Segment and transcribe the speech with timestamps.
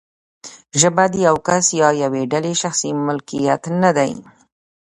[0.81, 4.11] ژبه د یو کس یا یوې ډلې شخصي ملکیت نه دی.